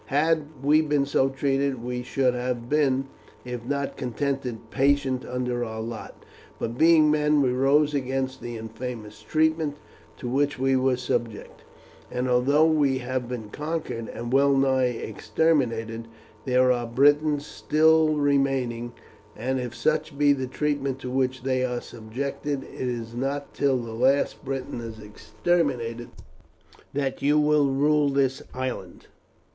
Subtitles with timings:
[0.07, 3.05] Had we been so treated we should have been,
[3.45, 6.25] if not contented, patient under our lot,
[6.57, 9.77] but being men we rose against the infamous treatment
[10.17, 11.61] to which we were subject;
[12.09, 16.07] and although we have been conquered and well nigh exterminated,
[16.45, 18.93] there are Britons still remaining,
[19.35, 23.77] and if such be the treatment to which they are subjected it is not till
[23.77, 26.09] the last Briton is exterminated
[26.91, 29.05] that you will rule this island."